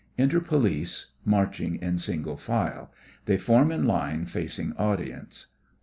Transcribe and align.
(Enter 0.17 0.39
POLICE, 0.39 1.11
marching 1.25 1.75
in 1.75 1.99
single 1.99 2.35
file. 2.35 2.91
They 3.25 3.37
form 3.37 3.71
in 3.71 3.85
line, 3.85 4.25
facing 4.25 4.73
audience.) 4.75 5.53